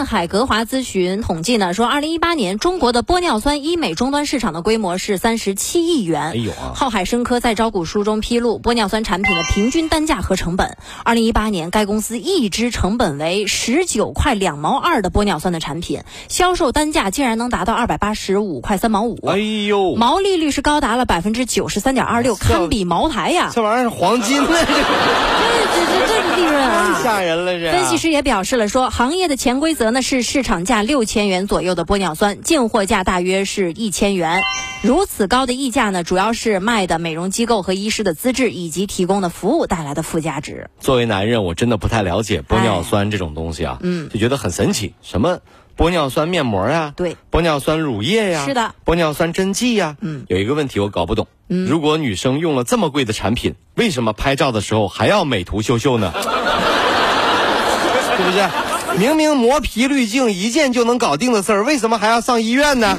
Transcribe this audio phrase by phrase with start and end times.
[0.00, 6.22] 深圳万海格华咨询统计呢，说二零一八年中国的玻尿酸医美终端市场的规模是三十七亿元。
[6.30, 10.78] 哎呦啊浩海生科在招股书中披露，玻尿酸产品的平均单价和成本。
[11.04, 19.18] 二零一八年，该公司一支成本为十九块两毛二的玻尿酸的产品，销售单价竟然能达到二百八十五块三毛五。
[19.26, 23.50] 哎呦，毛利率是高达了百分之九十三点二六，堪比茅台呀！
[23.54, 26.94] 这玩意儿是黄金呢， 这这这这利润啊！
[26.96, 27.70] 太吓人了这。
[27.70, 34.42] 分析师也表示了说，行业的潜规则呢是市场价六千元左右的玻尿酸，进货价大约是一千元。
[34.82, 40.70] 如此高的溢价呢，主要是卖的美容机构和医师的资质以及提供的服务带来的附加值。
[40.80, 44.94] 作为男人，我真的不太了解玻尿酸这种东西啊，嗯就觉得很神奇。
[45.02, 45.40] 什么
[45.76, 56.12] 玻尿酸面膜呀、对，玻尿酸乳液呀，是的，玻尿酸针剂呀，嗯，有一个问题我搞不懂，嗯，如果女生用了这么贵的产品，为什么拍照的时候还要美图秀秀呢？
[58.16, 58.69] 是不是？
[58.98, 62.96] 明明磨皮滤镜一件就能搞定的事儿，为什么还要上医院呢？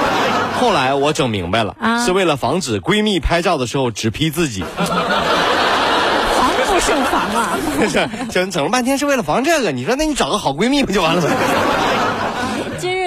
[0.60, 4.64] 后来我整明白了，啊是为了防止闺蜜拍照的时候只 P 自己。
[4.76, 4.88] 防
[6.66, 7.58] 不胜防啊！
[8.30, 9.70] 整整了半天是为了防这个。
[9.72, 11.28] 你说，那你找个好闺蜜不就完了吗？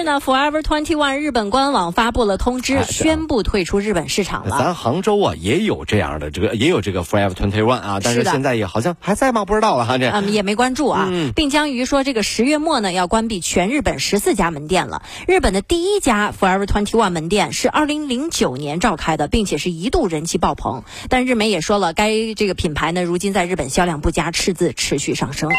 [0.08, 4.58] 今日呢，Forever Twenty One 日本官网发布了通知，宣布退出日本市场了。
[4.58, 9.44] 咱杭州啊也有这样的这个，也有这个 Forever Twenty One 啊，但是现在也好像还在吗？
[9.44, 9.98] 不知道了哈。
[9.98, 15.02] 这嗯，也没关注啊，嗯并将于说这个十月末呢要关闭全日本十四家门店了。
[15.26, 20.84] 日本的第一家 Forever Twenty One 门店是二零零九年召开的，并且是一度人气爆棚。
[21.10, 25.50] 但日媒也说了，该这个品牌呢，如今在日本销量不佳，赤字持续上升。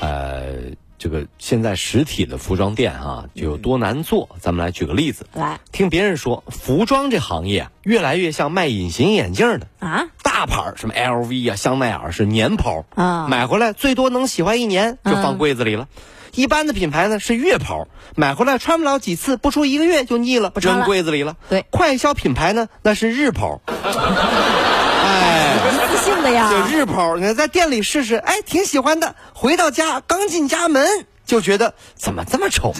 [0.00, 0.52] 呃，
[0.98, 4.28] 这个现在实体的服装店啊就有多难做。
[4.40, 9.68] 咱们来举个例子，来听别人说，服装这行业啊越来越像卖隐形眼镜的。
[9.78, 15.88] 啊，大牌儿什么 LV 啊、香奈儿是年抛啊买回来最多能喜欢一年就放柜子里了。
[16.34, 21.36] 一般的品牌呢是月抛，买回来穿不了几次，不出一个月就腻了，扔柜子里了。
[21.48, 23.82] 对快销品牌呢那是日抛，哎，
[25.66, 29.14] 一次性的呀，就日抛，你看在店里试试，哎，挺喜欢的。
[29.34, 30.86] 回到家刚进家门
[31.26, 32.72] 就觉得怎么这么丑，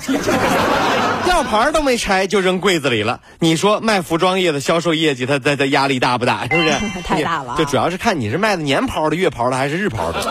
[1.25, 3.21] 吊牌都没拆就扔柜子里了。
[3.41, 6.43] 你说卖服装业的销售业绩，他他他压力大不大？
[6.51, 6.71] 是不是？
[7.05, 10.21] 太大了啊就主要是看你是卖的年抛的、月抛的还是日抛的。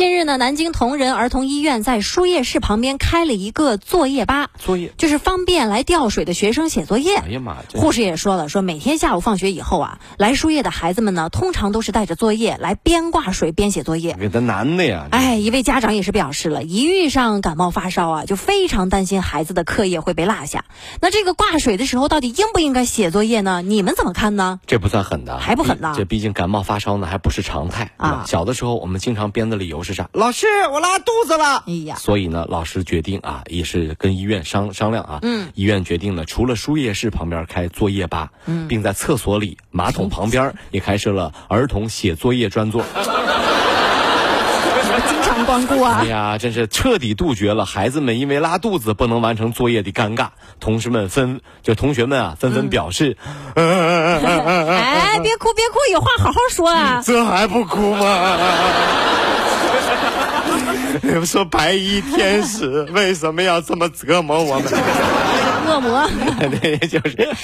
[0.00, 7.16] 近日呢，南京同仁儿童医院在输液室旁边开了一个作业吧，作业就是方便来吊水的学生写作业。
[7.16, 14.16] 哎呀妈，这护士也说了，说每天下午放学以后啊，来输液的孩子们呢，通常都是带着作业来边挂水边写作业。
[14.18, 15.06] 给他难的呀！
[15.10, 20.64] 哎，一位家长也是表示了，一遇上感冒发烧啊，就非常担心孩子的课业会被落下。
[21.02, 23.60] 那这个挂水的时候，到底应不应该写作业呢？
[23.60, 24.60] 你们怎么看呢？
[24.66, 30.08] 这不算狠的，还不狠呢这毕竟感冒发烧呢，还不是常态啊小的时候我们经常编的理由是啥？
[30.12, 31.64] 老师，我拉肚子了。
[31.66, 42.84] 哎呀所以呢，老师决定啊，也是跟医院商商量啊，嗯，医院决定呢，除了输液室旁边开作业吧，嗯，并在厕所里、马桶旁边 也开设了儿童写作业专座。
[45.08, 46.06] 经常光顾啊哎。
[46.06, 50.28] 呀，真是彻底杜绝了孩子们因为拉肚子不能完成作业的尴尬。
[50.58, 53.16] 同事们纷就同学们啊，纷纷表示，
[53.54, 57.02] 哎，别哭别哭，有话好好说啊。
[57.04, 58.36] 这还不哭吗？
[61.02, 64.64] 你 们说白衣天使为什么要这么折磨我们？
[65.70, 66.08] 恶魔。
[66.60, 67.34] 对，就是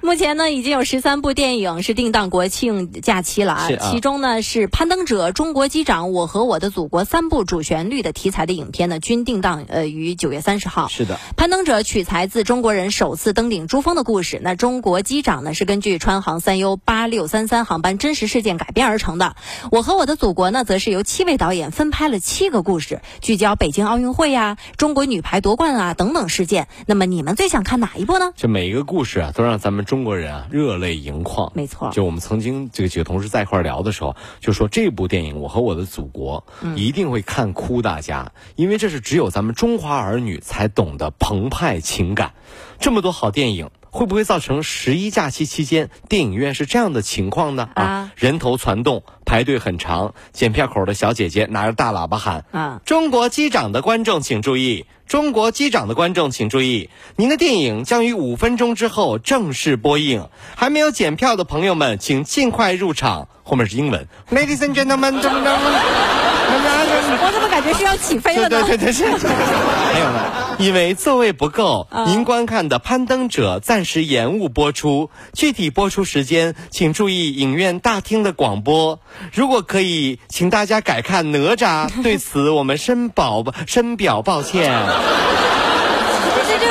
[0.00, 3.68] 目前呢，已经有十三部电影是定档国庆假期了啊。
[3.68, 10.88] 啊其中呢是《攀登者》《中国机长》《我和我的祖国》三部主旋律的题材的影片呢，均定档呃于九月三十号。
[10.88, 14.40] 是的，攀登者取材自中国人首次登顶珠峰的故事。
[14.42, 19.36] 那中国机长呢是根据川航三 U 八六三三航班真实事件改编而成的。
[19.70, 26.68] 我和我的祖国呢，则是由七位导演分拍了七个故事，聚焦北京奥运会呀、中国女排夺冠啊等等事件。
[26.86, 28.32] 那么你们最想看哪一部呢？
[28.36, 31.50] 这每一个故事啊，都让咱们中国人啊热泪盈眶。
[31.54, 42.32] 没错就我们曾经这个几个同事在一块儿聊的时候，就说这部电影《我和我的祖国》嗯一定会看哭大家，因为这是只有咱们中华儿女才懂的澎湃情感。
[42.78, 47.68] 这么多好电影，会不会造成十一假期期间电影院是这样的情况呢？
[47.74, 54.86] 啊，人头攒动，排队很长，检票口的小姐姐拿着大喇叭喊：“啊，中国机长的观众请注意！
[55.06, 56.90] 中国机长的观众请注意！
[57.14, 66.35] 您的电影将于五分钟之后正式播映，还没有检票的朋友们，请尽快入场。”后面是英文，Ladies and gentlemen？
[67.18, 68.62] 我怎么感觉是要起飞了呢？
[68.66, 69.28] 对对对对，
[69.92, 70.20] 还有呢，
[70.58, 79.00] 因为座位不够，您观看的《攀登者》暂时延误播出，具体播出时间请注意影院大厅的广播。
[79.32, 84.72] 如果可以，请大家改看《哪吒》，对此我们深表深表抱歉。
[86.46, 86.66] 这这这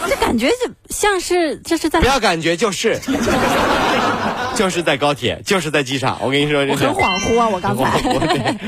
[0.00, 0.54] 这这感觉就
[0.90, 3.00] 像是这是在不要感觉就是。
[4.58, 6.18] 就是在高铁，就是在机场。
[6.20, 7.48] 我跟你说，我很恍惚啊！
[7.48, 8.02] 我刚才。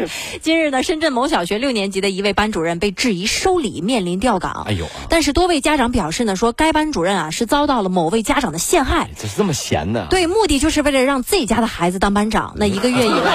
[0.40, 4.66] 今日呢，深圳某小学六年级的一位班主任被质疑收礼，面临调岗。
[4.68, 4.86] 哎呦！
[5.08, 9.10] 但是多位家长表示呢，说该班主任啊是遭到了某位家长的陷害。
[9.20, 10.06] 这是这么闲的？
[10.10, 12.54] 对，目的就是为了让自己家的孩子当班长。
[12.54, 13.34] 那一个月以来。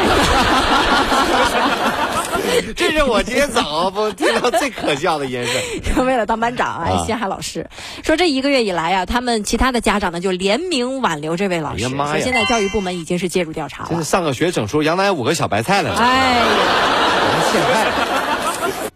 [2.76, 5.52] 这是我今天早上不听到最可笑的一件事。
[6.04, 7.70] 为了当班长啊，陷害老师。
[8.04, 11.90] 说这一个月以来啊，他们其他的家长呢就联名挽留这位老师。
[11.90, 12.24] 妈呀！
[12.24, 14.04] 现在教育部门已经是介入调查了。
[14.04, 15.98] 上个学整出杨乃武和小白菜来了。
[15.98, 16.46] 哎呀！
[17.52, 17.86] 陷害。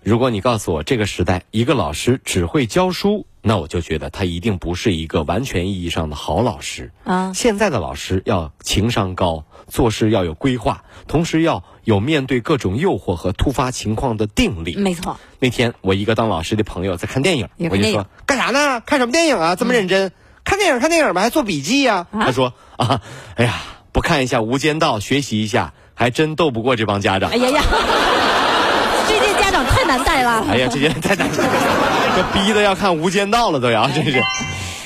[0.02, 7.32] 如果你告诉我这个时代一个老师只会教书，那我就觉得他一定不是一个完全意义上的好老师啊。
[7.36, 14.76] 现在的老师要情商高，做事要有规划，同时要有面对各种诱惑和突发情况的定力。
[14.76, 15.18] 没错。
[15.40, 18.82] 那天我一个当老师的朋友在看电影，我就说干啥呢？
[18.86, 19.56] 看什么电影啊？
[19.56, 20.08] 这么认真？
[20.08, 20.12] 嗯、
[20.44, 22.26] 看电影看电影吧，还做笔记呀、啊？
[22.26, 23.02] 他说啊，
[23.36, 23.54] 哎呀，
[23.92, 27.30] 不看一下《无间道》，学习一下，还真斗不过这帮家长。
[27.32, 27.62] 哎呀呀！
[29.08, 30.46] 这届家长太难带了。
[30.50, 31.54] 哎呀，这届太难带了，
[32.16, 34.22] 这逼的要看《无间道》了都要，真是。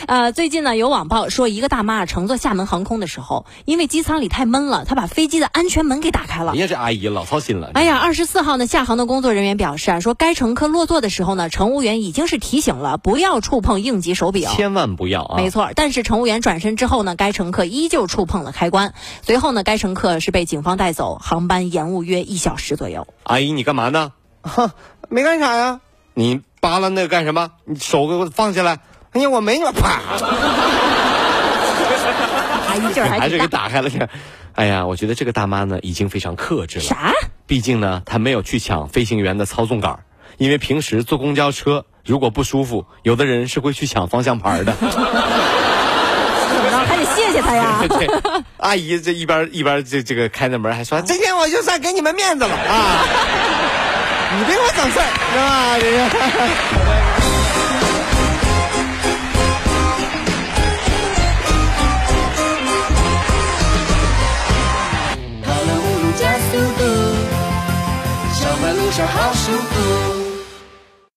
[0.05, 6.51] 呃，最近呢有网报说，一个大妈乘坐厦门航空的时候，因为机舱里太闷了，她把飞机的安全门给打开了。
[6.51, 7.71] 哎呀，这阿姨老操心了。
[7.73, 15.37] 哎呀，二十四号呢，厦航的工作人员表示啊，说该乘客落座的时候呢，乘务员已经是提醒了，不要触碰应急手柄，千万不要啊。
[15.37, 18.93] 没错，但是乘务员转身之后呢，该乘客依旧触碰了开关。
[19.21, 23.07] 随后呢，该乘客是被警方带走，航班延误约一小时左右。
[23.23, 24.11] 阿姨，你干嘛呢？
[24.41, 24.71] 哈，
[25.07, 25.79] 没干啥呀。
[26.13, 27.51] 你扒拉那个干什么？
[27.65, 28.79] 你手给我放下来。
[29.13, 30.01] 哎呀，我没你啪！
[32.67, 33.89] 阿姨劲儿还是给打开了。
[34.55, 36.83] 哎呀，我觉得这个大妈呢已经非常克制了。
[36.83, 37.11] 啥？
[37.45, 39.99] 毕竟呢，她没有去抢飞行员的操纵杆，
[40.37, 44.73] 因为平时坐公交车如果不舒服，有的人是会去抢方向盘的。
[44.73, 44.91] 怎么
[46.71, 46.77] 着？
[46.85, 47.83] 还得谢谢他呀。
[47.89, 48.07] 对，
[48.57, 53.05] 阿姨这一边一边这这个开着门还说：“今天我就算给你们面子了啊！
[54.39, 55.77] 你别给我整事儿，是吧？
[55.79, 55.99] 这个。”